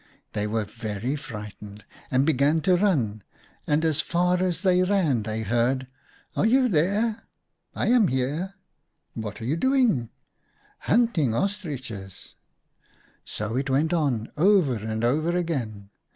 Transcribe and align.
44 0.33 0.33
They 0.33 0.47
were 0.47 0.63
very 0.65 1.15
frightened 1.15 1.85
and 2.09 2.25
began 2.25 2.59
to 2.61 2.75
run, 2.75 3.21
and 3.67 3.85
as 3.85 4.01
far 4.01 4.41
as 4.41 4.63
they 4.63 4.81
ran 4.81 5.21
they 5.21 5.43
heard:—" 5.43 5.91
'Are 6.35 6.47
you 6.47 6.67
there?' 6.67 7.25
"'lam 7.75 8.07
here.' 8.07 8.55
"'What 9.23 9.39
are 9.41 9.45
you 9.45 9.55
doing?' 9.55 9.89
M' 9.99 10.09
Hunting 10.89 11.35
Ostriches.' 11.35 12.33
44 13.25 13.25
So 13.25 13.55
it 13.57 13.69
went 13.69 13.93
on, 13.93 14.31
over 14.37 14.73
and 14.73 15.03
over 15.03 15.37
again. 15.37 15.91